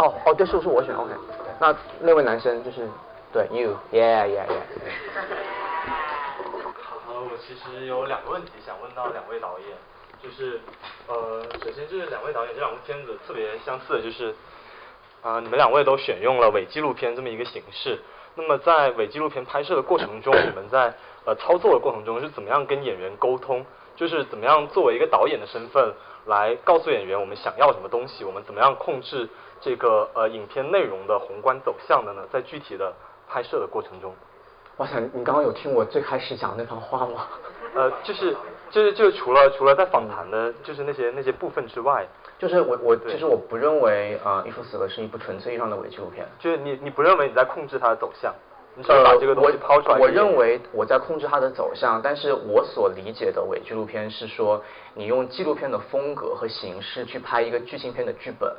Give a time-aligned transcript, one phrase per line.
[0.00, 1.12] 哦哦，对，是是我选，OK。
[1.60, 2.88] 那那位男生就是
[3.34, 4.48] 对，you，yeah yeah yeah。
[7.06, 9.76] 好，我其实有两个问题想问到两位导演，
[10.22, 10.58] 就是
[11.06, 14.34] 呃，首先就是两位导演这两部片子特别相似的就是，
[15.22, 18.00] 啊，你们两位都选用了伪纪录片这么一个形式，
[18.36, 20.94] 那么在伪纪录片拍摄的过程中，你们在
[21.26, 23.66] 呃操作的过程中是怎么样跟演员沟通？
[23.96, 25.92] 就是怎么样作为一个导演的身份
[26.26, 29.28] 来告诉演员我们想要什么东西，我们怎么样控制
[29.60, 32.22] 这个呃影片内容的宏观走向的呢？
[32.32, 32.92] 在具体的
[33.28, 34.14] 拍摄的过程中。
[34.76, 37.26] 我想你刚刚有听我最开始讲那番话吗？
[37.74, 38.34] 呃，就是
[38.70, 42.06] 就是就是除了除了在访谈的，就是那些那些部分之外，
[42.38, 46.26] 就是我我其实我不认为啊，艺术死了是一部纯粹意义上的伪纪录片。
[46.38, 48.34] 就是你你不认为你在控制它的走向？
[48.88, 49.98] 把这个东西抛出来？
[49.98, 54.62] 我认为我在控制它的走向，但是我所理解的伪纪录片是说，
[54.94, 58.52] 你用纪录片的风格和形式去拍一个剧情片的剧本。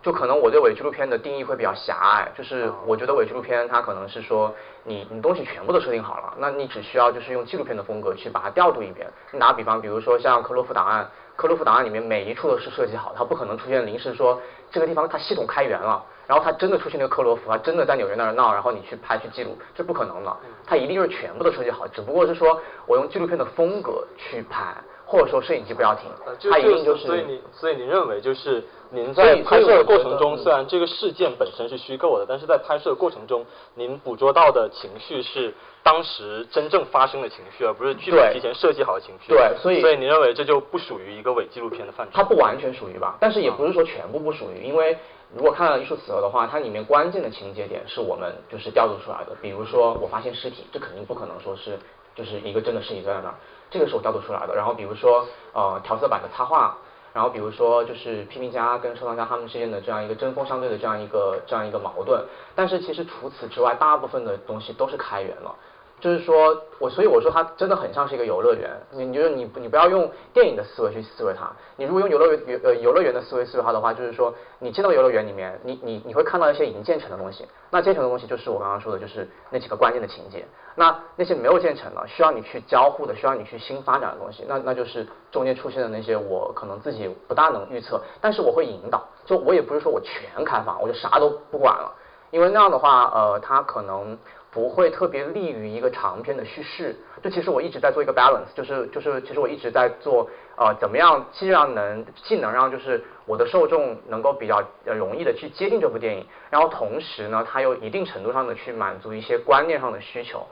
[0.00, 4.54] 就可能我对伪纪录片的定义会比较狭隘，就是我觉得伪纪录片它可能是说
[4.84, 9.06] 你你东西全部都设定好了，那你只需要就是用纪录片的风格去把它调度一遍。
[9.32, 24.74] 你打比方，比如说像克洛夫档案，克洛夫档案里面每一处都是设计好，它不可能出现临时说这个地方它系统开源了，然后它真的出现那个克洛夫，它真的在纽约那儿闹，然后你去拍去记录，这不可能的，它一定是全部都设计好，只不过是说我用纪录片的风格去拍。
[25.08, 26.04] 或者说摄影机不要停，
[26.50, 27.06] 它一定就是。
[27.06, 33.42] 所以你所以你认为就是您在拍摄的过程中，虽然这个事件本身是虚构的，但是在拍摄过程中，
[33.74, 39.32] 您捕捉到的情绪是当时真正发生的情绪，而不是剧本提前设计好的情绪。
[39.32, 42.12] 对，所以所以你认为这就不属于一个伪纪录片的范畴？
[42.14, 44.94] 它不完全属于吧，但是也不是说全部不属于，因为
[45.34, 51.78] 如果看到艺术死了的话，它里面关键的情节点是我们就是调度出来的，比如说我发现尸体，这肯定不可能说是
[52.18, 53.34] 就是一个真的尸体在那儿。
[53.70, 56.76] 这个是我调度出来的，然后比如说呃调色板的插画，
[57.12, 62.24] 然后比如说就是批评家跟收藏家他们之间的这样一个针锋相对的这样一个这样一个矛盾，
[62.54, 65.54] 但是其实除此之外，大部分的东西都是开源了。
[66.00, 68.70] 就是说，我所以我说它真的很像是一个游乐园。
[68.92, 71.50] 你就是你你不要用电影的思维去思维它。
[71.76, 77.48] 你如果用游乐园呃游乐园的思维思维它的话，就是说你进到游乐园里面，你你你会看到一些已经建成的东西。
[77.70, 80.44] 那建成的东西就是我刚刚说的，就是那几个关键的情节。
[80.76, 89.04] 那那些没有建成的，需要你去交互的，需要你去新发展的东西，那那就是中间出现的那些我可能自己不大能预测，但是我会引导。
[89.24, 91.92] 就我也不是说我全开放，我就啥都不管了，
[92.30, 94.16] 因为那样的话，呃，它可能。
[94.50, 96.96] 不会特别利于一个长篇的叙事。
[97.22, 110.46] 就其实我一直在做一个 balance，就是就是其实我一直在做呃怎么样既让能既能让就是我的受众能够比较容易的去接近这部电影，然后同时呢，它又一定程度上的去满足一些观念上的需求。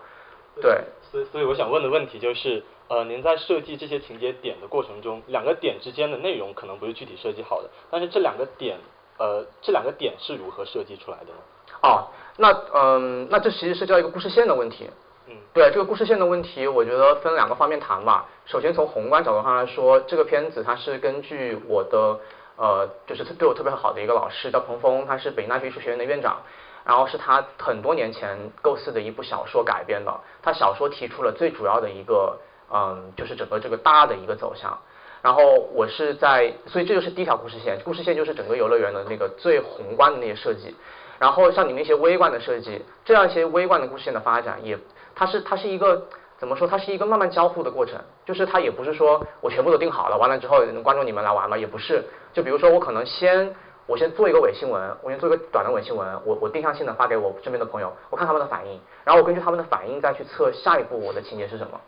[0.60, 0.80] 对。
[1.08, 8.76] 所以所以我想问的问题就是，呃，您在设计这些情节点的过程中，两个点之间的内容可能不是具体设计好的，但是这两个点
[9.18, 11.38] 呃这两个点是如何设计出来的呢？
[11.82, 12.08] 哦。
[12.38, 14.90] 那嗯，那这其实是叫一个故事线的问题。
[15.26, 18.26] 嗯，对这个故事线的问题，我觉得分两个方面谈吧。
[18.44, 22.20] 首先从宏观角度上来说，这个片子它是根据我的
[22.56, 26.42] 呃，就是对我特别好的一个老师叫彭峰，他是北京大学艺术学院的院长，
[26.84, 30.14] 然后是他很多年前构思的一部小说改编的。
[30.42, 32.38] 他小说提出了最主要的一个
[32.70, 34.78] 嗯，就是整个这个大的一个走向。
[35.26, 35.42] 然后
[35.74, 40.72] 我是在，所以这就是第一条故事线，故事线就是整个游乐园的那个最宏观的那些设计。
[41.18, 44.78] 然后像你那些微观的设计，这样一些微观的故事线的发展，也
[45.16, 46.06] 它是它是一个
[46.38, 46.68] 怎么说？
[46.68, 52.04] 它是一个慢慢交互的过程，就是它也不是说我全部都定好了，完了之后观众你们来玩嘛，也不是。
[52.32, 53.52] 就比如说我可能先
[53.88, 61.80] 我先做一个伪新闻，我先做一个短的伪新闻，我我定向性的发给我身边的朋友，我看他们的反应，然后我根据他们的反应再去测下一步我的情节是什么，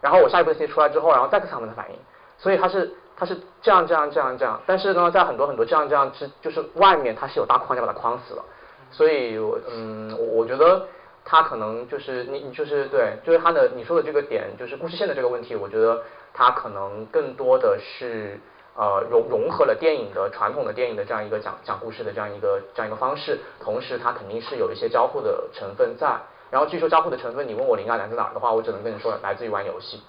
[0.00, 1.98] 然后我下一步情节出来之后，然后再测他们的反应，
[2.38, 2.94] 所以它是。
[3.20, 8.44] 它是这样这样这样这样，但是呢，在很多很多这样这样之，就是外面它是有大框架把它框死了，
[8.92, 9.36] 所以，
[9.68, 10.86] 嗯，我觉得
[11.24, 16.00] 它可能就是你你就是对，就是它的你说的这个点，就是故事线的这个问题，我觉得
[16.32, 18.38] 它可能更多的是
[18.76, 26.16] 呃融融合了电影的传统的电影的这样一个讲讲故事的这样一个这样一个方式，同时它肯定是有一些交互的成分在，
[26.52, 30.00] 然后据说交互的成分，你问我灵感来自哪儿的话，我只能跟你说来自于玩游戏。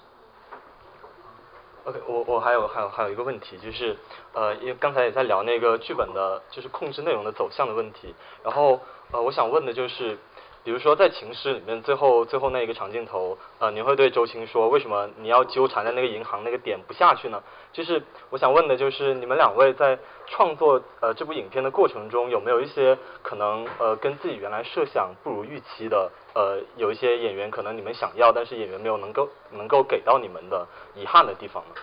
[1.84, 3.96] OK，我我还有还有还有一个问题，就是
[4.34, 8.14] 呃，因为刚才也在聊那个剧本的，就是控制内容的走向的问题。
[8.44, 8.80] 然后
[9.12, 10.18] 呃，我想问的就是，
[10.62, 17.42] 比如说在《情诗》里面最后最后那一个长镜头，呃，你会对周青说，为什么你要纠缠在那个银行那个点不下去呢？
[17.72, 26.10] 就是我想问的就是，你们两位在创作呃这部影片的过程中，有没有一些可能呃跟自己原来设想不如预期的？
[26.34, 31.74] 呃，有一些演员可能你们想要，但是演员没有能够能够给到你们的遗憾的地方呢？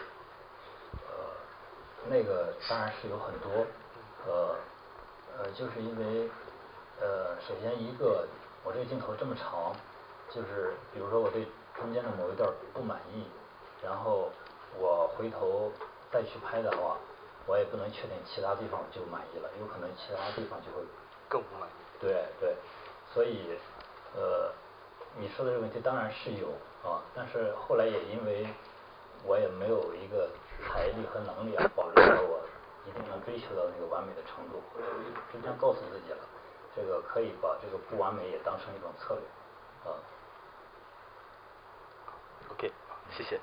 [0.93, 1.13] 呃，
[2.09, 3.65] 那个当然是有很多，
[4.25, 4.55] 呃，
[5.39, 6.29] 呃，就是因为
[7.01, 8.27] 呃，首先一个
[8.67, 9.71] 我这个镜头这么长，
[10.29, 13.23] 就是比如说我对中间的某一段不满意，
[13.81, 14.29] 然后
[14.77, 15.71] 我回头
[16.11, 16.97] 再去拍的话，
[17.45, 20.83] 我也不能确定其他地方就满意了，有可能其他地方就会
[21.29, 21.71] 更不满意。
[22.01, 22.57] 对对，
[23.13, 23.57] 所以
[24.17, 24.51] 呃，
[25.17, 26.49] 你说的这个问题当然是有
[26.83, 28.45] 啊，但是后来也因为
[29.23, 30.29] 我也没有一个
[30.67, 32.43] 财力和能力啊，保证了我
[32.85, 34.59] 一定能追求到那个完美的程度。
[34.75, 34.85] 我就
[35.31, 36.19] 逐渐告诉自己了，
[36.77, 39.97] 这个可以把这个不完美也当成一种策略啊。
[42.51, 42.71] OK，
[43.09, 43.39] 谢谢。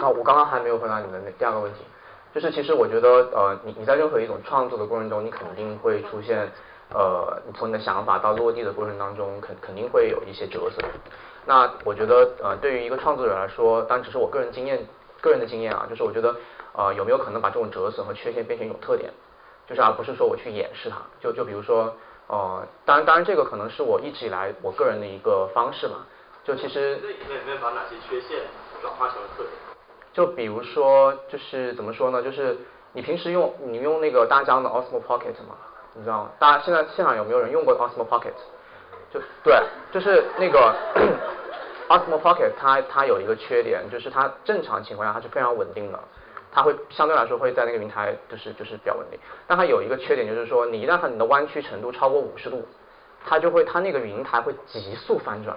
[0.00, 1.80] 啊我刚刚还没有回答你的那第二个问题，
[2.32, 6.48] 就是其实我觉得呃，你你在任何一种创作的过程中，你肯定会出现
[6.94, 10.88] 呃，你从你的想法到落地的过程当中，肯肯定会有一些折损。
[11.44, 14.86] 那我觉得呃，对于一个创作者来说，当然只是我个人经验
[15.20, 16.36] 个人的经验啊，就是我觉得
[16.72, 19.12] 呃，有没有可能把这种折损和缺陷变成一种特点，
[19.70, 20.96] 就是而不是说我去掩饰它。
[21.20, 21.96] 就就比如说
[22.26, 26.04] 呃，当然当然这个可能是我一直以来我个人的一个方式嘛。
[26.44, 28.40] 就其实那里面把哪些缺陷
[28.82, 29.52] 转化成了特点？
[30.12, 32.22] 就比如说，就是怎么说呢？
[32.22, 32.58] 就是
[32.92, 35.54] 你平时用你用那个大疆的 Osmo Pocket 吗？
[35.94, 36.30] 你知道吗？
[36.38, 38.32] 大家现在现场有没有人用过 Osmo Pocket？
[39.12, 39.62] 就对，
[39.92, 40.74] 就是那个
[41.88, 45.98] Osmo Pocket，它它有一个缺点，就是它正常情况下它是非常稳定的，
[46.52, 49.18] 它会相对来说会在那个云台就是就是比较稳定。
[49.46, 52.66] 但它有一个缺点，就是说你一旦它你的弯曲程度超过五十度，
[53.24, 55.56] 它就会它那个云台会急速翻转，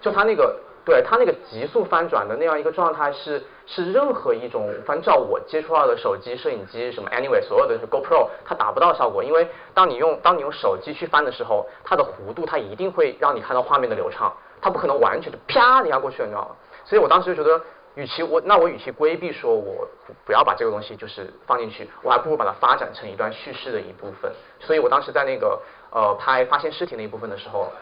[0.00, 0.54] 就它那个。
[0.84, 14.32] 对它那个急速翻转的那样一个状态是是任何一种，反正照我接触到的手机、摄影机什么，anyway 所有的 GoPro 它达不到效果，因为当你用当你用手机去翻的时候，它的弧度它一定会让你看到画面的流畅，
[14.62, 16.56] 它不可能完全就啪一下过去了，你知道吗？
[16.86, 17.62] 所以我当时就觉得，
[17.98, 19.84] 与其我那我与其规避说我
[20.24, 24.32] 不要把这个东西就是放进去，我还不如把它发展成一段叙事的一部分。
[24.60, 25.60] 所以我当时在那个
[25.90, 27.72] 呃拍发现尸体那一部分的时候，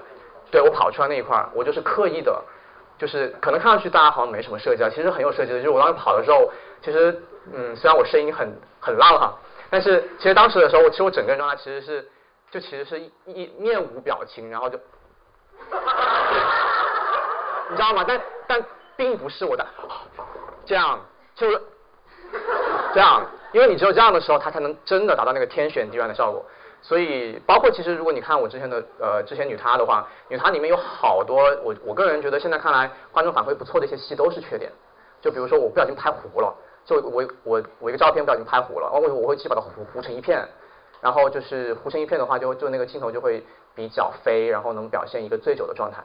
[0.51, 2.43] 对我跑出来那一块，我就是刻意的。
[2.97, 5.59] 就是可能看上去大家好像没什么设计啊，其实很有设计的。
[5.59, 7.23] 就是我当时跑的时候，其实
[7.53, 9.39] 嗯，虽然我声音很很烂哈，
[9.69, 12.09] 但是其实当时的时候，我其实我整个人状态其实是
[12.51, 14.79] 就其实是一一面无表情，然后就，
[17.69, 18.03] 你知道吗？
[18.09, 18.65] 但但
[18.97, 19.67] 并不是我的。
[20.65, 21.01] 这样，
[21.35, 21.61] 就是
[22.95, 26.45] 这样，因为你只有这样的时候，它才能真的达到那个天选地转的效果。
[26.83, 34.71] 所以，包括其实如果你看我之前的呃之前女她的话，女她里面有好多我我个人觉得现在看来观众反馈不错的一些戏都是缺点，
[35.21, 36.55] 就比如说我不小心拍糊了，
[36.85, 40.47] 就我我我一个照片不小心拍糊了，然后我会去把它糊糊成一片，
[41.01, 43.43] 然后就是糊成一片的话，就就那个镜头就会
[43.75, 46.05] 比较飞，然后能表现一个醉酒的状态，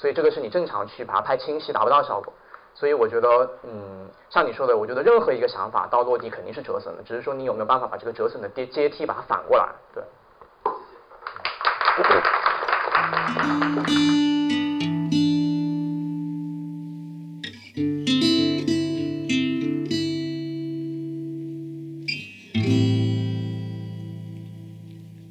[0.00, 2.32] 所以这个是你正常去把它拍清晰达不到效果。
[2.72, 10.02] 所以我觉得，嗯，像你说的，我觉得任何一个想法到落地肯定是折损的，只是说你有没有办法把这个折损的阶阶梯把它反过来，对。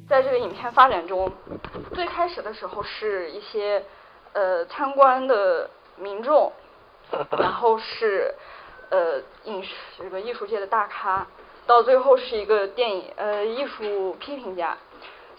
[0.06, 1.32] 在这个影片发展中，
[1.92, 3.82] 最开始的时候是一些
[4.32, 6.52] 呃参观的民众，
[7.38, 8.34] 然后是
[8.90, 11.26] 呃影视这个艺术界的大咖，
[11.66, 14.76] 到最后是一个电影呃艺术批评家。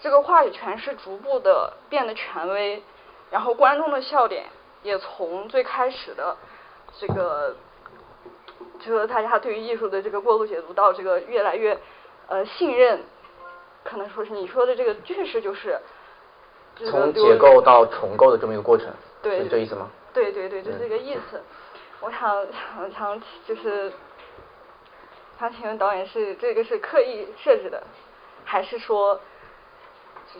[0.00, 2.82] 这个话语权是逐步的变得权威，
[3.30, 4.46] 然后观众的笑点
[4.82, 6.36] 也从最开始的
[6.98, 7.54] 这个，
[8.80, 11.78] 就是大家对于艺术的这个过度解读，到这个越来越
[12.26, 13.04] 呃信任，
[13.84, 15.80] 可能说是你说的这个确实就是这个
[16.76, 18.88] 从流结构到重构的这么一个过程，
[19.22, 19.88] 对是这意思吗？
[20.12, 21.40] 对对对，就是这个嗯意思。
[22.00, 23.92] 我想想想就是
[25.38, 27.82] 想请问导演是这个是刻意设置的，
[28.44, 29.20] 还是说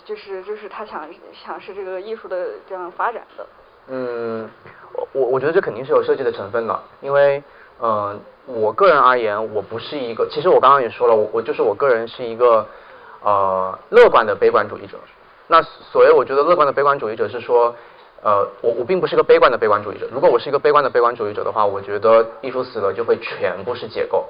[0.04, 3.46] 就是就是他想想是这个艺术的这样发展的？
[3.88, 4.48] 嗯，
[4.92, 7.42] 我我我觉得这肯定是有设计的成分的，因为
[7.78, 12.66] 呃，我个人而言，我不是一个，其实我刚刚也说了，我我就是我个人是一个
[13.22, 14.98] 呃乐观的悲观主义者。
[15.52, 17.76] 那所谓我觉得乐观的悲观主义者是说，
[18.22, 20.08] 呃，我我并不是一个悲观的悲观主义者。
[20.10, 24.24] 如果我是一个悲观的悲观主义者的话，我觉得艺术死了就会全部是解构，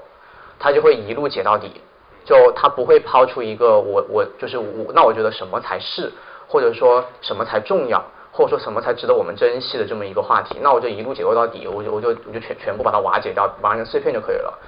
[0.58, 1.80] 它就会一路解到底，
[2.24, 6.10] 就它不会抛出一个我我就是我那我觉得什么才是，
[6.48, 8.02] 或者说什么才重要，
[8.32, 14.58] 或者说什么才值得我们珍惜的这么一个话题，那我就一路解构到底，我就我就我就全全部把它瓦解掉，瓦成碎片就可以了。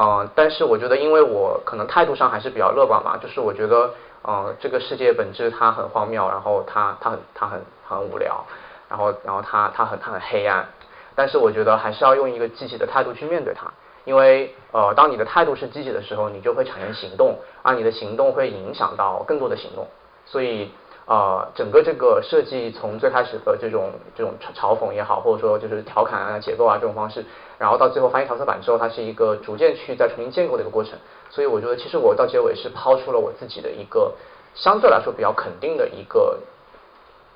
[0.00, 3.90] 嗯、但是我觉得，因为我可能态度上还是比较乐观吧，就是我觉得，
[4.30, 8.44] 嗯、这个世界本质它很荒谬，然后它它很它很很无聊，
[8.90, 10.68] 然后然后它它很它很黑暗，
[11.14, 13.72] 但是我觉得还是要用一个积极的态度去面对它，
[14.04, 19.88] 因为呃，当你的态度是积极的时候，你就会产生行动，而你的行动会影响到更多的行动。
[20.26, 20.70] 所以
[21.08, 27.24] 呃，整个这个设计从最开始的这种这种嘲讽也好，或者说就是调侃啊、结构啊这种方式，
[27.56, 30.98] 然后到最后翻译调色板之后，它是一个逐渐去再重新建构的一个过程。
[31.30, 34.12] 所以我觉得，其实我到结尾是抛出了我自己的一个
[34.54, 36.38] 相对来说比较肯定的一个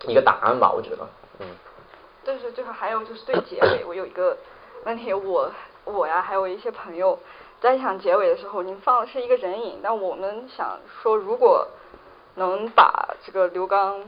[0.06, 1.08] 一个答案吧，我觉得，
[1.40, 1.46] 嗯。
[2.24, 4.36] 但是最后还有就是对结尾，我有一个
[4.84, 5.50] 问题，我
[5.86, 7.18] 我呀，还有一些朋友
[7.58, 11.66] 在想结尾的时候，您放的是一个人影，但我们想说，如果
[12.36, 14.00] 能把这个刘刚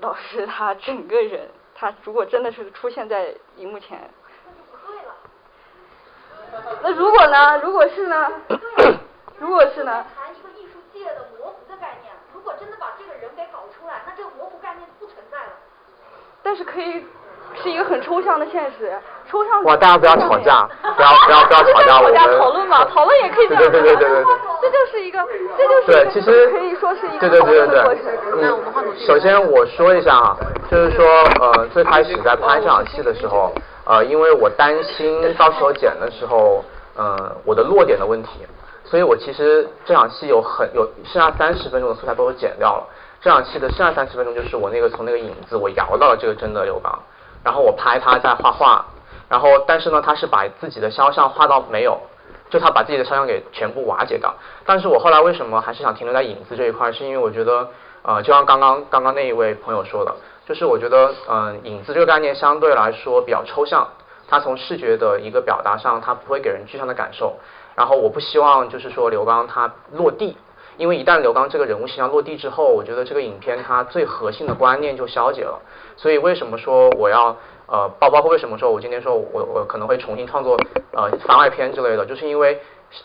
[0.00, 4.10] 老师他整个人，他如果真的是出现在荧幕前，
[4.44, 5.14] 那就不对了。
[6.82, 7.58] 那如果呢？
[7.58, 8.32] 如果是呢？
[9.38, 10.04] 如果是呢？
[10.14, 15.52] 谈一个艺术界的模糊的概念，如果真的把这个人给搞出来，那这个模糊概念不存在了。
[16.42, 17.04] 但是可以
[17.62, 18.98] 是一个很抽象的现实，
[19.30, 19.62] 抽象。
[19.64, 23.62] 哇，大家不要吵架，不要不要不要吵架， 我们讨论嘛，讨论也可以这样。
[23.62, 24.24] 对对对对对。
[24.62, 25.18] 这就是一个，
[25.56, 27.96] 这就是对，其实可以说是一个对对对对对。
[28.42, 28.58] 嗯，
[29.06, 30.36] 首先我说一下哈，
[30.70, 31.04] 就是说
[31.40, 33.52] 呃，最开始在拍这场戏的时候，
[33.84, 38.46] 呃，因为我担心到时候剪的时候，呃，我的落点的问题，
[38.84, 42.84] 所以我其实这场戏有很有剩下三十分钟的素材被我剪掉了。
[43.22, 46.98] 这场戏的剩下三十分钟就是我那个从那个影子我摇到了这个真的刘刚，
[47.42, 48.84] 然后我拍他在画画，
[49.28, 52.00] 然后但是呢他是把自己的肖像画到没有，
[52.50, 54.34] 就他把自己的肖像给全部瓦解掉。
[54.66, 57.68] 但是我后来为什么还是想停留在影子这一块，是因为我觉得
[58.02, 60.14] 呃就像刚刚刚刚那一位朋友说的，
[60.46, 63.88] 就是我觉得嗯影子这个概念相对来说比较抽象，
[64.28, 67.36] 它从视觉的一个表达上它不会给人具象的感受，
[67.76, 70.36] 然后我不希望就是说刘刚他落地。
[70.76, 75.60] 因为一旦刘刚这个人物形象落地之后，我觉得这个影片它最核心的观念就消解了。
[75.94, 77.36] 所以为什么说我要
[77.70, 80.56] 呃包包括为什么说我今天说我我可能会重新创作
[80.92, 82.60] 呃番外篇之类的，就是因为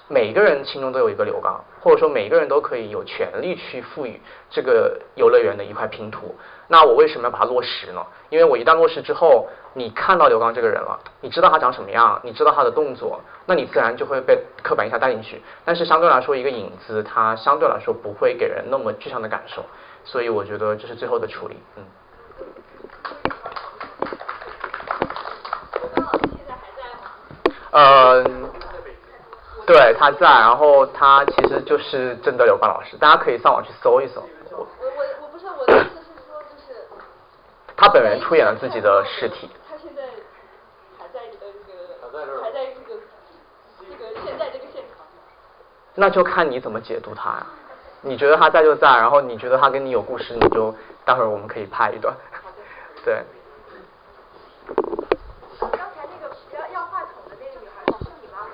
[0.08, 4.20] 每个人心中都有一个刘刚，或者说每个人都可以有权利去赋予
[4.50, 6.36] 这个游乐园的一块拼图。
[6.68, 8.04] 那我为什么要把它落实呢？
[8.30, 15.40] 因为我一旦落实之后，你看到刘刚这个人了，你知道他长什么样，你知道他的动作，那你自然就会被刻板印象带进去。
[15.64, 19.64] 但是相对来说，一个影子它相对来说不会给人那么具象的感受，
[20.04, 21.84] 所以我觉得这是最后的处理，嗯。
[27.78, 28.50] 嗯，
[29.66, 34.22] 对，他在，然后他其实就是真的刘刚老师，大家可以上网去搜一搜。
[34.52, 34.66] 我我
[35.22, 36.88] 我不是我的意思是说就是
[37.76, 39.50] 他本人出演了自己的尸体。
[39.70, 40.04] 他现在
[40.98, 41.74] 还在你的这
[42.10, 43.02] 个，还在这个
[43.78, 45.06] 这个现在这个现场。
[45.96, 47.46] 那就看你怎么解读他呀。
[48.00, 52.16] 你觉得他在就在，然后你觉得他跟你有故事，你就待会儿我们可以拍一段。
[53.04, 53.22] 对。
[55.60, 58.48] 刚才那个要要话筒的那个女孩是你吗？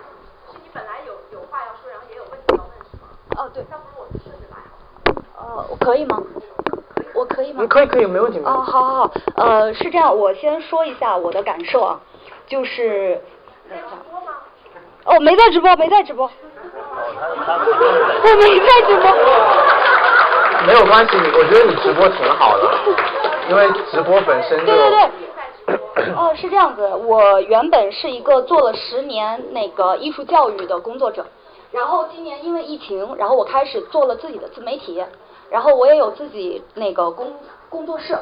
[0.52, 3.10] 是你本来有有话要说，然后也有问题要问是吗？
[3.38, 3.66] 哦，对。
[3.70, 4.58] 那不如我们顺着来
[5.36, 6.22] 好呃，可以吗？
[7.14, 7.26] 我
[7.92, 8.40] 可以没问题。
[8.40, 12.00] 哦，好好好，呃，是这样，我先说一下我的感受啊，
[12.48, 13.22] 就是。
[13.70, 14.28] 在直播吗？
[15.06, 16.30] 哦，没在直播，没在直播。
[16.30, 16.30] 我
[18.38, 19.12] 没在直播。
[20.66, 22.72] 没有关系，我觉得你直播挺好的，
[23.50, 24.66] 因为直播本身就。
[24.66, 25.10] 对对对。
[26.16, 31.26] 哦，是这样子，我原本是一个做了十年那个艺术教育的工作者，
[31.72, 35.04] 然后今年因为疫情，然后我开始做了自己的自媒体。
[35.50, 37.34] 然后我也有自己那个工
[37.72, 38.20] 工作室，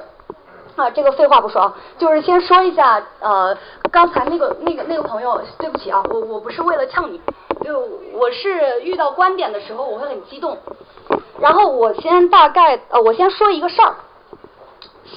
[0.75, 3.57] 啊，这个废话不说啊，就是先说一下，呃，
[3.91, 7.19] 刚才那个那个那个朋友，对不起啊，我我不是为了呛你，
[7.65, 7.79] 就
[8.13, 10.59] 我是遇到观点的时候我会很激动，
[11.39, 13.95] 然后我先大概呃，我先说一个事儿，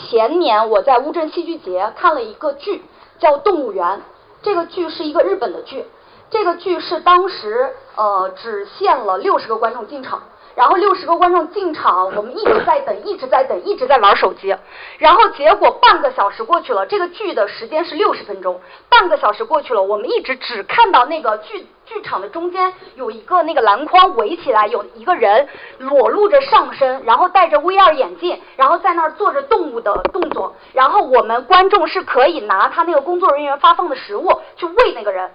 [0.08, 2.82] 前年我在乌镇戏剧节看了一个剧，
[3.18, 3.98] 叫《动物园》，
[4.42, 5.84] 这个剧是一个日本的剧，
[6.30, 10.22] 这个剧是当时呃只限了六十个观众进场。
[10.54, 14.54] 然后六十个观众进场，我们一直在等，一直在等，一直在玩手机。
[14.98, 30.54] 然后结果半个小时过去了，这个剧的时间是六十分钟，半个小时过去了，我们一直只看到那个剧剧场的中间有一个那个篮筐围起来，有一个人裸露着上身，然后戴着 VR 眼镜，然后在那儿做着动物的动作。
[30.74, 35.30] 然后我们观众是可以拿他那个工作人员发放的食物去喂那个人。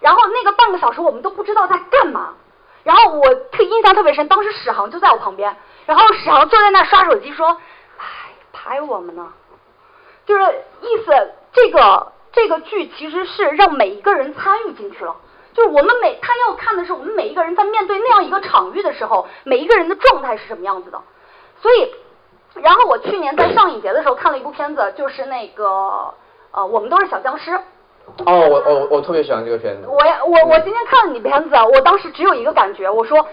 [0.00, 2.34] 然后那个半个小时我们都不知道在干嘛。
[2.84, 7.58] 然后我特印象特别深，当时史航就在我旁边，然后史航坐在那刷手机说
[7.98, 8.04] ：“哎，
[8.52, 9.32] 拍我们呢。”
[10.26, 10.44] 就是
[10.80, 15.16] 意思，这个这个剧其实是让每一个人参与进去了。
[15.52, 21.00] 就我们每他要看的是我们每一个人在面对那样一个场域的时候，每一个人的状态是什么样子的。
[21.60, 21.94] 所以，
[22.54, 26.14] 然后我去年在上影节的时候看了一部片子，就是那个
[26.52, 27.58] 呃，我们都是小僵尸。
[28.26, 29.88] 哦，我我我特别喜欢这个片子。
[29.88, 33.26] 我我我今天看了你片子，我当时只有一个感觉，我说。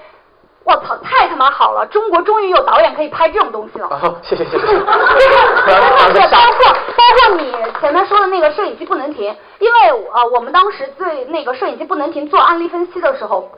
[0.63, 1.87] 我操，太他妈好了！
[1.87, 3.87] 中国终于有导演可以拍这种东西了。
[3.87, 4.59] 啊，谢谢谢谢。
[4.67, 13.49] 包括包括你前面说的那个摄影机不能停，因为呃，我们当时对那个摄影机不能停做案例分析的时候，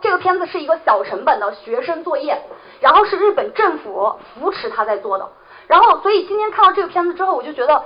[0.00, 2.36] 这个片子是一个小成本的学生作业，
[2.80, 5.28] 然后是日本政府扶持他在做的，
[5.68, 7.80] 然后所以今天看到这个片子之后，我就觉得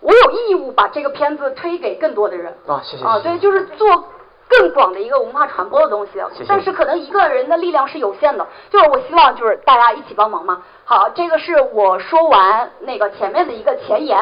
[0.00, 2.56] 我有义务把这个片子推给更多的人。
[2.66, 3.04] 啊，谢谢。
[3.04, 4.04] 啊，对，就是做。
[4.48, 10.62] 更广的一个文化传播的东西，但是可能一个人的力量是有限的，就是我希望就是大家一起帮忙嘛。
[10.84, 14.16] 好，这个是我说完那个前面的一个前言，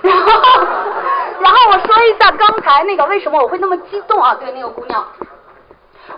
[0.00, 0.30] 然后
[1.42, 4.36] 然后我说一下刚才那个为什么我会那么激动啊？
[4.36, 5.04] 对，那个姑娘，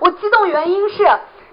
[0.01, 1.09] 我激动原因是。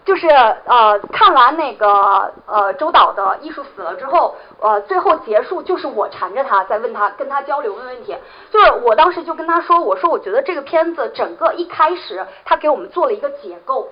[0.05, 8.15] 就是呃看完那个呃周导的艺术死了之后，呃最后结束就是我缠着他在问他跟他交流问问题，
[8.51, 13.87] 就是我当时就跟他说，我说我觉得这个片子整个一开始他给我们做了一个结构，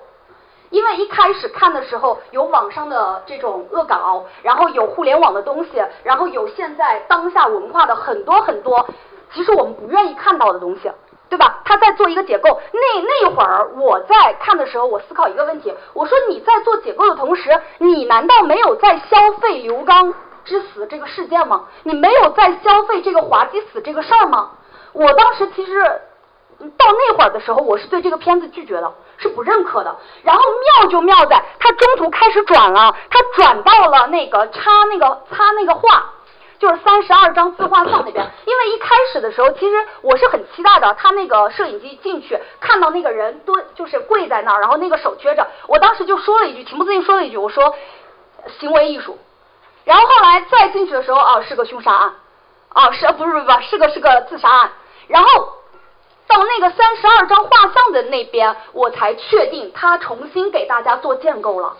[0.68, 8.86] 因为一开始看的时候有网上的这种恶搞，然后有互联网的东西，然后有现在当下文化的很多很多，
[9.32, 10.90] 其实我们不愿意看到的东西。
[11.32, 11.60] 对吧？
[11.64, 12.60] 他在做一个解构。
[12.72, 15.72] 那那会儿我在看的时候，我思考一个问题。
[15.94, 20.12] 我说你在做解构的同时，你难道没有在消费刘刚
[20.44, 21.68] 之死这个事件吗？
[21.84, 24.50] 你没有在消费这个滑稽死这个事儿吗？
[24.92, 25.82] 我当时其实
[26.76, 29.96] 到那会儿的时候，我是对这个片子拒绝的，是不认可的。
[30.24, 30.42] 然后
[30.82, 36.10] 妙就妙在，他中途开始转了，他转到了那个插那个插那个画。
[36.62, 40.94] 就是三十二张自画像那边，因为一开始的时候，其实我是很期待的。
[40.94, 47.74] 他那个摄影机进去，看到那个人蹲，就是跪在那儿，然后那个手撅着，我当时就说了一句，情不自禁说了一句，我说
[48.60, 49.18] 行为艺术。
[49.84, 52.14] 然后后来再进去的时候，哦，是个凶杀案，
[52.72, 54.70] 哦，是不是不是不是个是个自杀案。
[55.08, 55.28] 然后
[56.28, 61.76] 到那个三十二张画像的那边，我才确定他重新给大家做建构了。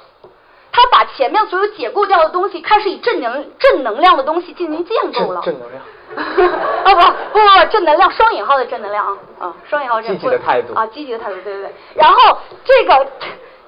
[0.72, 5.40] 他把前面所有解构掉的东西，开始以正能正能量的东西进行建构了。
[5.42, 5.82] 正能量。
[5.82, 6.98] 啊 不不
[7.38, 10.18] 不，正能量双引号的正能量啊啊双引号正。
[10.18, 10.74] 积极的态度。
[10.74, 11.74] 啊积极的态度，对对对。
[11.94, 13.06] 然后这个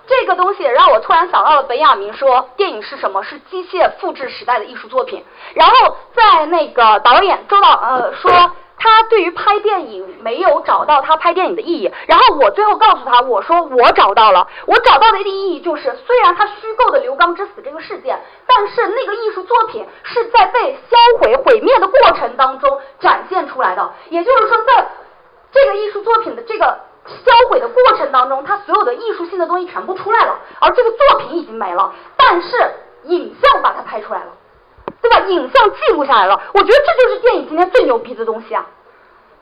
[0.06, 3.22] 这个东西让我突然想到了本雅明说，电影是什么？
[3.22, 5.24] 是机械复制时代的艺术作品。
[5.54, 8.30] 然后在那个导演周导呃说。
[8.76, 24.88] 他对于拍电影没有找到他拍电影的意义，然后我最后告诉他，我说我找到了，我找到的意义就是，虽然他虚构的刘刚之死这个事件，但是那个艺术作品是在被销毁毁灭的过程当中展现出来的，也就是说，在
[25.52, 32.70] 这个艺术作品的这个销毁的过程当中，他所有的艺术性的东西全部出来了，而这个作品已经没了，但是
[33.04, 34.26] 影像把它拍出来了。
[35.04, 35.20] 对吧？
[35.28, 38.64] 影像记录下来了，我觉得这就是电影今天最牛逼的东西啊，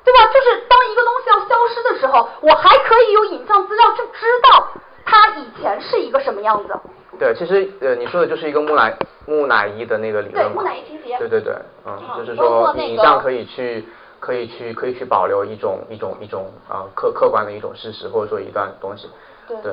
[0.05, 0.27] 对吧？
[0.35, 4.67] 就是当一个东西要消失的时候，我还可以有影像资料去知道
[5.05, 6.75] 它以前是一个什么样子。
[7.17, 8.93] 对，其实呃，你说的就是一个木乃
[9.27, 11.17] 木乃伊的那个理论对，木乃伊情节。
[11.19, 11.55] 对对对，
[11.87, 13.85] 嗯，就是说影像可以去
[14.19, 19.09] 可以去可以去保留一种一种一种啊客客观的一种事实，或者说一段东西。
[19.47, 19.57] 对。
[19.63, 19.73] 对。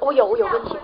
[0.00, 0.78] 我有我有问题。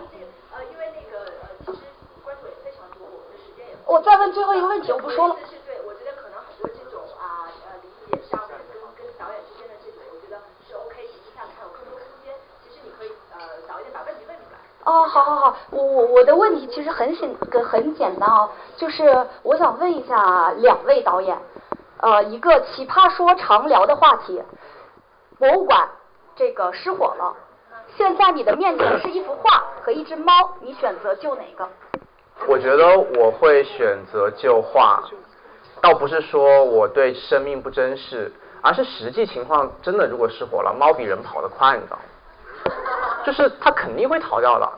[3.89, 5.35] 我再问最后一个问题，我不说了。
[5.49, 8.59] 是对，我觉得可能很多这种啊呃理解上跟
[8.95, 12.35] 跟导演之间的这种，我觉得是 OK，实际上还有更多空间。
[12.63, 14.61] 其实你可以呃早一点把问题问出来。
[14.85, 21.39] 哦，好好好，我我我的问题其实很简个很简单哦，就是我想问一下两位导演，
[22.03, 24.43] 呃一个奇葩说常聊的话题，
[25.39, 25.89] 博物馆
[26.37, 27.35] 这个失火了，
[27.97, 31.67] 现在你的面前是一幅画和一只猫，你选择救哪个？
[32.47, 35.03] 我觉得我会选择救画，
[35.83, 42.03] 倒不是说我对生命不珍视，而是实际情况真的如果失火了，猫比人跑得快，你知道吗？
[43.25, 44.69] 就是它肯定会逃掉的。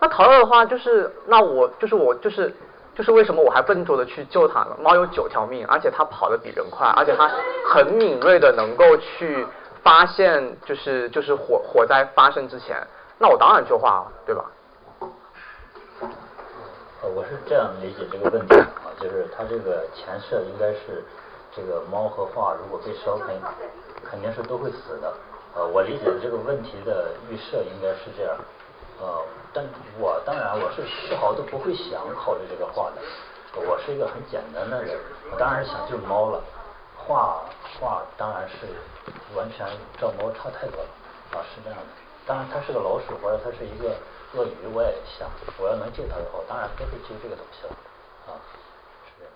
[0.00, 2.52] 那逃掉的话，就是那我就是我就是
[2.94, 4.76] 就是为什么我还笨拙的去救它呢？
[4.80, 7.30] 猫有九条命，而且它跑得比人快，而且它
[7.72, 9.46] 很敏锐的能够去
[9.84, 12.76] 发现，就是就是火火灾发生之前，
[13.18, 14.44] 那我当然救画了，对吧？
[17.14, 21.04] 我是这样理解这个问题啊，就是它这个前设应该是
[21.54, 23.28] 这个猫和画如果被烧肯
[24.02, 25.12] 肯定是都会死的。
[25.54, 28.34] 呃，我理解的这个问题的预设应该是这样。
[28.98, 29.22] 呃，
[29.52, 29.62] 但
[29.98, 33.02] 我当然我是丝毫都不会想考虑这个画的。
[33.60, 34.96] 我是一个很简单的人，
[35.30, 36.42] 我当然想救猫了。
[36.96, 37.42] 画
[37.78, 38.66] 画当然是
[39.36, 39.66] 完全
[39.98, 40.88] 照猫差太多了
[41.32, 41.86] 啊，是这样的。
[42.26, 43.94] 当然它是个老鼠或者它是一个。
[44.34, 47.76] 鳄鱼我也想，我要能救它的话，当然都会救这个东西了，
[48.26, 48.32] 啊，
[49.04, 49.32] 是这样。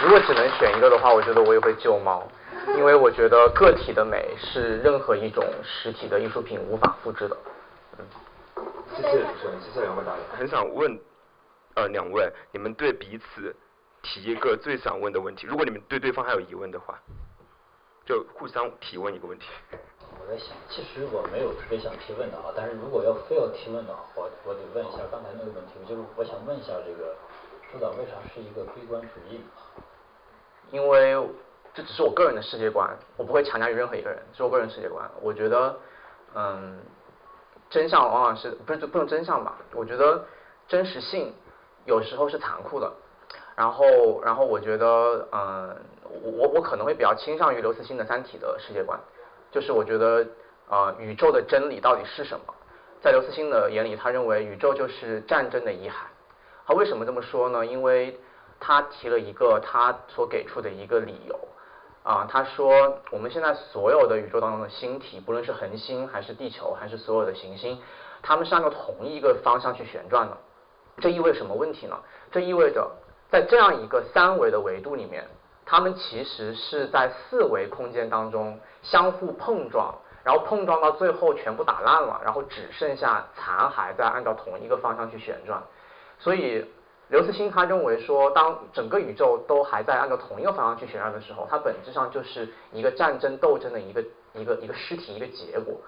[0.00, 2.26] 如果只能选一个的话，我觉得我也会救猫，
[2.68, 7.36] 因为我觉得个体的美是任何一种实体的艺术品无法复制的。
[7.98, 8.06] 嗯，
[8.96, 10.24] 谢谢主持人，谢谢两位导演。
[10.38, 10.98] 很想问
[11.74, 13.54] 呃两位，你们对彼此
[14.00, 16.98] 提一个最想问的问题，如果你们对对方还有疑问的话，
[18.10, 19.46] 就互相提问一个问题。
[19.70, 27.14] 我在想，其实我没有特别想提问的啊，但是如果要非要提问的话，我我得问一下刚才那个问题，就是我想问一下这个
[27.70, 29.40] 朱导为啥是一个悲观主义？
[30.72, 31.14] 因为
[31.72, 35.08] 这只是我个人的世界观，我不会强加于任何一个人，是我个人世界观。
[35.22, 35.78] 我觉得，
[36.34, 36.80] 嗯，
[37.68, 39.56] 真相往往是不是不能真相吧？
[39.72, 40.24] 我觉得
[40.66, 41.32] 真实性
[41.84, 42.92] 有时候是残酷的。
[43.54, 43.84] 然后，
[44.24, 45.76] 然后我觉得，嗯，
[46.22, 48.98] 我我我可能会比较倾向于刘慈欣的《三体》的世界观。
[49.52, 50.26] 就是我觉得，
[50.68, 52.54] 呃，宇宙的真理到底是什么？
[53.00, 55.94] 在刘慈欣的眼里，他认为宇宙就是战争的遗骸。
[56.66, 57.66] 他为什么这么说呢？
[57.66, 58.20] 因为
[58.60, 61.36] 他提了一个他所给出的一个理由，
[62.04, 67.80] 啊，他说我们现在所有的宇宙当中的星体，不论是恒星还是地球还是所有的行星，
[68.22, 70.36] 它们是按照同一个方向去旋转的。
[71.00, 71.98] 这意味着什么问题呢？
[72.30, 72.88] 这意味着
[73.30, 75.26] 在这样一个三维的维度里面。
[75.70, 85.62] 它们其实是在四维空间当中相互碰撞，然后碰撞到最后全部打烂了，然后只剩下残骸在按照同一个方向去旋转。
[86.18, 86.66] 所以
[87.06, 94.04] 刘慈欣他认为说，当整个宇宙都还在按照同一个方向去旋转的时候，它本质上就是一个战争斗争的一个
[94.34, 95.80] 一个一个尸体一个结果。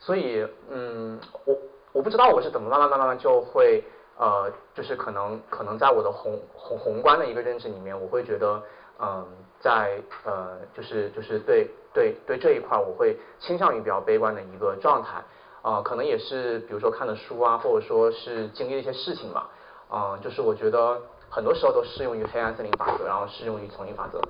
[0.00, 1.56] 所以，嗯，我
[1.92, 3.84] 我不知道我是怎么慢慢慢慢慢就会
[4.16, 8.60] 呃，就是可能可能在我的宏宏宏观的一个认知里面，我会觉得。
[9.00, 9.24] 嗯，
[9.60, 15.22] 在呃，就是就是对对对这一块，我会倾向于比较悲观的一个状态，
[15.62, 19.48] 啊，可能也是比如说看的书啊，或者说是经历的一些事情吧，
[19.88, 24.20] 啊，就是我觉得很多时候都适用于黑暗森林法则，然后适用于丛林法则，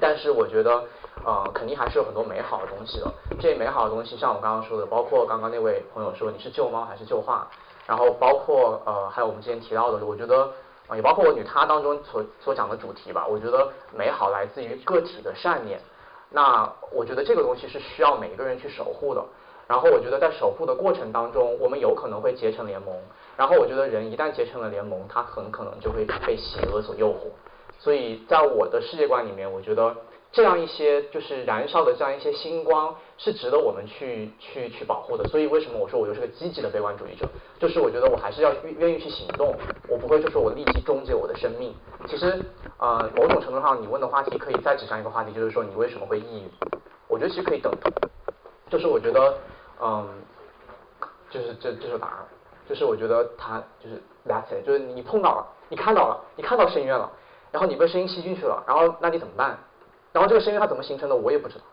[0.00, 0.82] 但是我觉得
[1.24, 7.46] 呃，肯定还是有很多美好的东西的，这些美好的东西，像我刚刚说的，包括刚刚那位朋友说你是救猫还是救画，
[7.86, 10.50] 然后包括呃，还有我们之前提到的，我觉得。
[10.88, 13.26] 啊，也包括我与他当中所所讲的主题吧。
[13.26, 15.80] 我觉得美好来自于个体的善念。
[16.30, 19.24] 那我觉得这个东西是需要每一个人去守护的。
[19.66, 22.94] 然后我觉得在守护的过程当中，我们有可能会结成联盟。
[23.36, 27.30] 然后我觉得人一旦结成了联盟，他很可能就会被邪恶所诱惑。
[27.78, 29.94] 所以在我的世界观里面，我觉得。
[30.32, 37.26] 这样一些就是燃烧的这样一些星光是值得我们去去去保护的，所以为什么我说我就是个积极的悲观主义者？
[37.58, 39.54] 就是我觉得我还是要愿愿意去行动，
[39.88, 41.74] 我不会就说我立即终结我的生命。
[42.06, 42.38] 其实
[42.78, 46.50] 呃某种程度上你问的话题可以再指向一个话题，就是说你为什么会抑郁？
[47.08, 47.72] 我觉得其实可以等，
[48.68, 49.38] 就是我觉得
[49.80, 50.06] 嗯，
[51.30, 52.16] 就是这这是答案，
[52.68, 57.10] 就是我觉得他就是 that 就是你碰到了，你看到了，你看到深渊了，
[57.52, 59.58] 然后你被声音吸进去了，然后那你怎么办？
[60.16, 61.64] 然后这个声音它怎么形成的，我也不知道，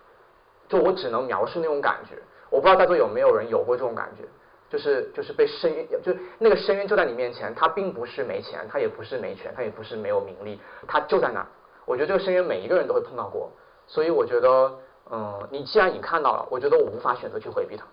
[0.68, 2.22] 就我只能描述那种感觉。
[2.50, 4.26] 我不知道在座有没有人有过这种感觉，
[4.70, 11.48] 就是就是被深渊，就那个深渊就在你面前，它并不是没钱，它也不是没权，它也不是没有名利，它就在那儿。
[11.86, 13.50] 我觉得这个深渊每一个人都会碰到过，
[13.88, 14.78] 所以我觉得，
[15.10, 17.86] 嗯，你既然已经看到了，我觉得我无法选择去回避它，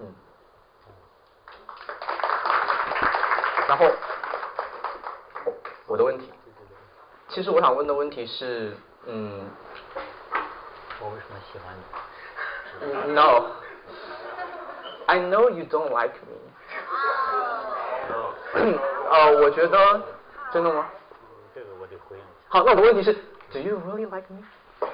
[0.00, 0.12] 嗯。
[3.68, 3.86] 然后，
[5.86, 6.32] 我的问题，
[7.28, 9.48] 其实我想问的问题是，嗯。
[10.98, 13.52] 我为什么喜欢你？No,
[15.06, 16.36] I know you don't like me.
[19.10, 20.00] 呃， 我觉得
[20.52, 20.86] 真的吗？
[21.54, 22.22] 这个我得回应。
[22.48, 23.12] 好，那我的问题是
[23.52, 24.42] ，Do you really like me？
[24.80, 24.88] 呃，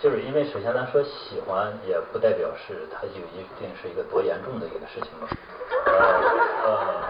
[0.00, 5.28] 就是因为首先咱说喜欢，也不代表是它就一定是一个多严重的一个事情嘛。
[5.86, 5.92] 呃
[6.64, 7.04] 呃，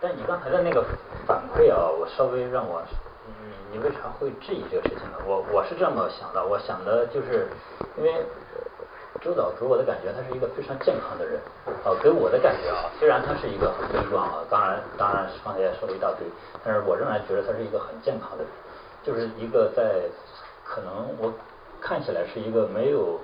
[0.00, 0.82] 但你刚才的那个
[1.26, 2.82] 反馈啊，我稍微让我。
[3.72, 5.18] 你为啥会质疑这个事情呢？
[5.26, 7.48] 我我是这么想的，我想的就是，
[7.96, 8.24] 因为
[9.20, 11.40] 周导给我的感觉，他是一个非常健康的人，
[11.84, 16.26] 啊，给我的感觉啊，虽然他是一个很悲观啊，当然当然刚才也说了一大堆，
[16.64, 18.52] 但是我仍然觉得他是一个很健康的人，
[19.02, 20.02] 就是一个在
[20.64, 21.32] 可能我
[21.80, 23.20] 看起来是一个没有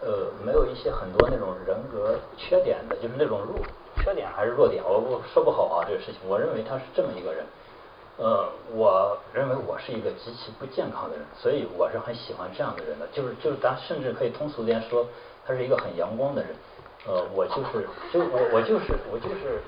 [0.00, 3.56] 呃没有一些很多那种人格缺点的，就是那种弱
[4.02, 7.44] 缺点还是弱点，我我说不好啊这个事情，我认为他是这么一个人。
[8.18, 15.06] 呃，我认为我是一个极其不健康的人，所以我是很喜欢这样的人的，就是就是咱甚至可以通俗点说，
[15.46, 16.54] 他是一个很阳光的人。
[17.04, 19.58] 呃，我就是就我我就是我就是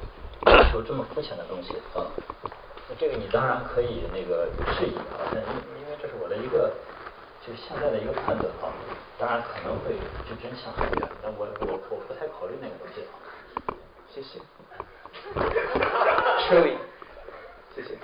[0.45, 2.07] 追求这么肤浅的东西啊。
[2.97, 4.47] 这个你当然可以那个
[4.79, 6.71] 质疑啊，那因因为这是我的一个
[7.45, 8.71] 就现在的一个判断啊，
[9.19, 9.97] 当然可能会
[10.29, 13.19] 就真相很远，但我我我不太考虑那个东西啊。
[14.15, 14.39] 谢谢。
[17.75, 17.99] 谢谢。